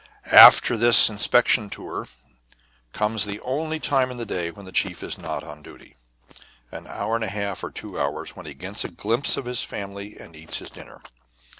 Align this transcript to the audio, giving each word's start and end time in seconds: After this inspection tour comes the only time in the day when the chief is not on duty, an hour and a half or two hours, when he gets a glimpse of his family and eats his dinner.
After 0.31 0.75
this 0.75 1.09
inspection 1.11 1.69
tour 1.69 2.07
comes 2.91 3.23
the 3.23 3.39
only 3.41 3.79
time 3.79 4.09
in 4.09 4.17
the 4.17 4.25
day 4.25 4.49
when 4.49 4.65
the 4.65 4.71
chief 4.71 5.03
is 5.03 5.15
not 5.15 5.43
on 5.43 5.61
duty, 5.61 5.95
an 6.71 6.87
hour 6.87 7.13
and 7.13 7.23
a 7.23 7.29
half 7.29 7.63
or 7.63 7.69
two 7.69 7.99
hours, 7.99 8.35
when 8.35 8.47
he 8.47 8.55
gets 8.55 8.83
a 8.83 8.89
glimpse 8.89 9.37
of 9.37 9.45
his 9.45 9.61
family 9.61 10.17
and 10.17 10.35
eats 10.35 10.57
his 10.57 10.71
dinner. 10.71 11.03